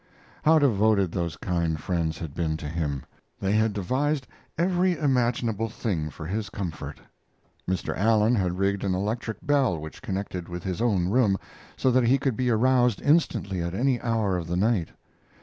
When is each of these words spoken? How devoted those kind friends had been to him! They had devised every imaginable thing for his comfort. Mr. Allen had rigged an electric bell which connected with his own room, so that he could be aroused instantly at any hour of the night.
How 0.41 0.57
devoted 0.57 1.11
those 1.11 1.37
kind 1.37 1.79
friends 1.79 2.17
had 2.17 2.33
been 2.33 2.57
to 2.57 2.67
him! 2.67 3.03
They 3.39 3.51
had 3.51 3.71
devised 3.71 4.25
every 4.57 4.97
imaginable 4.97 5.69
thing 5.69 6.09
for 6.09 6.25
his 6.25 6.49
comfort. 6.49 6.99
Mr. 7.69 7.95
Allen 7.95 8.33
had 8.33 8.57
rigged 8.57 8.83
an 8.83 8.95
electric 8.95 9.45
bell 9.45 9.77
which 9.77 10.01
connected 10.01 10.49
with 10.49 10.63
his 10.63 10.81
own 10.81 11.09
room, 11.09 11.37
so 11.77 11.91
that 11.91 12.05
he 12.07 12.17
could 12.17 12.35
be 12.35 12.49
aroused 12.49 12.99
instantly 13.03 13.61
at 13.61 13.75
any 13.75 14.01
hour 14.01 14.37
of 14.37 14.47
the 14.47 14.57
night. 14.57 14.89